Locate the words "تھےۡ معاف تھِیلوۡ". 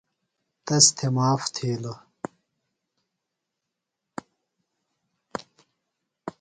0.97-1.99